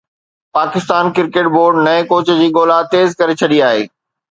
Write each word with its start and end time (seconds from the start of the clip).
Pakistan 0.55 1.03
cricket 1.15 1.47
board 1.55 1.73
نئين 1.85 2.01
coach 2.09 2.25
جي 2.39 2.47
ڳولا 2.57 2.79
تيز 2.93 3.09
ڪري 3.19 3.33
ڇڏي 3.41 3.59
آهي 3.71 3.83